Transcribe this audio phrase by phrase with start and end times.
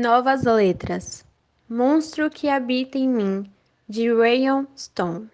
[0.00, 1.26] Novas letras.
[1.68, 3.52] Monstro que habita em mim,
[3.88, 5.28] de Rayon Stone.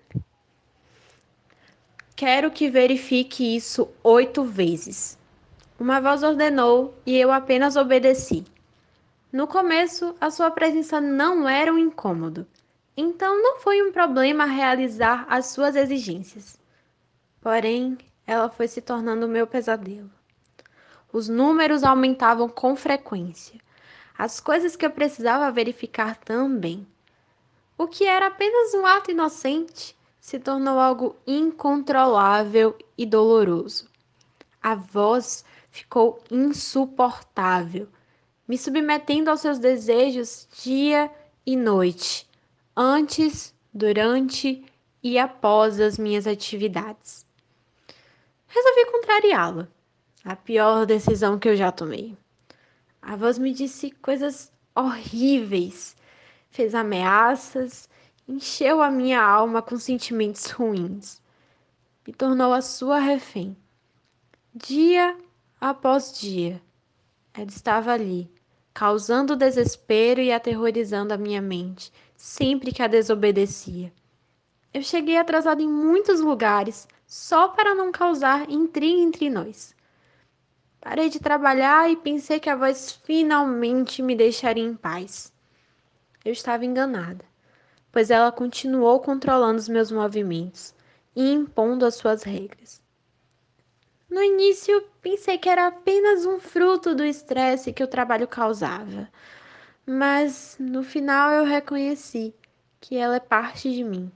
[2.16, 5.18] Quero que verifique isso oito vezes.
[5.78, 8.42] Uma voz ordenou e eu apenas obedeci.
[9.30, 12.46] No começo, a sua presença não era um incômodo,
[12.96, 16.58] então não foi um problema realizar as suas exigências.
[17.38, 20.10] Porém, ela foi se tornando meu pesadelo.
[21.12, 23.62] Os números aumentavam com frequência.
[24.16, 26.86] As coisas que eu precisava verificar também.
[27.76, 33.88] O que era apenas um ato inocente se tornou algo incontrolável e doloroso.
[34.62, 37.88] A voz ficou insuportável,
[38.46, 41.10] me submetendo aos seus desejos dia
[41.44, 42.28] e noite,
[42.76, 44.64] antes, durante
[45.02, 47.26] e após as minhas atividades.
[48.46, 49.68] Resolvi contrariá-la,
[50.24, 52.16] a pior decisão que eu já tomei.
[53.06, 55.96] A voz me disse coisas horríveis,
[56.50, 57.88] fez ameaças
[58.26, 61.22] encheu a minha alma com sentimentos ruins.
[62.06, 63.56] Me tornou a sua refém.
[64.54, 65.16] Dia
[65.60, 66.60] após dia,
[67.32, 68.30] ela estava ali,
[68.72, 73.92] causando desespero e aterrorizando a minha mente, sempre que a desobedecia.
[74.72, 79.74] Eu cheguei atrasado em muitos lugares só para não causar intriga entre nós.
[80.84, 85.32] Parei de trabalhar e pensei que a voz finalmente me deixaria em paz.
[86.24, 87.24] Eu estava enganada
[87.94, 90.74] pois ela continuou controlando os meus movimentos
[91.14, 92.82] e impondo as suas regras.
[94.10, 99.08] No início, pensei que era apenas um fruto do estresse que o trabalho causava,
[99.86, 102.34] mas no final eu reconheci
[102.80, 104.10] que ela é parte de mim.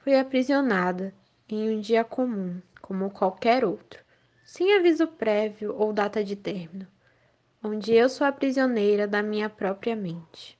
[0.00, 1.14] Fui aprisionada
[1.48, 4.03] em um dia comum, como qualquer outro,
[4.44, 6.86] sem aviso prévio ou data de término,
[7.62, 10.58] onde eu sou a prisioneira da minha própria mente.